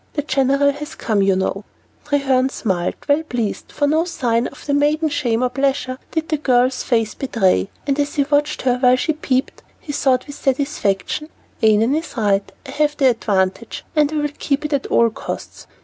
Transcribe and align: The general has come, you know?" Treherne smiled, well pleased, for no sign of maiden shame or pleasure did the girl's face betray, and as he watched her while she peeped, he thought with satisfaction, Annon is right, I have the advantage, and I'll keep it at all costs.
The 0.13 0.23
general 0.23 0.71
has 0.71 0.95
come, 0.95 1.21
you 1.21 1.35
know?" 1.35 1.63
Treherne 2.07 2.49
smiled, 2.49 2.95
well 3.07 3.21
pleased, 3.21 3.71
for 3.71 3.85
no 3.85 4.03
sign 4.05 4.47
of 4.47 4.67
maiden 4.67 5.09
shame 5.09 5.43
or 5.43 5.49
pleasure 5.51 5.99
did 6.09 6.27
the 6.29 6.37
girl's 6.37 6.81
face 6.81 7.13
betray, 7.13 7.69
and 7.85 7.99
as 7.99 8.15
he 8.15 8.23
watched 8.23 8.63
her 8.63 8.79
while 8.79 8.95
she 8.95 9.13
peeped, 9.13 9.61
he 9.79 9.93
thought 9.93 10.25
with 10.25 10.35
satisfaction, 10.35 11.29
Annon 11.61 11.93
is 11.93 12.17
right, 12.17 12.51
I 12.65 12.71
have 12.71 12.97
the 12.97 13.11
advantage, 13.11 13.85
and 13.95 14.11
I'll 14.11 14.27
keep 14.39 14.65
it 14.65 14.73
at 14.73 14.87
all 14.87 15.11
costs. 15.11 15.67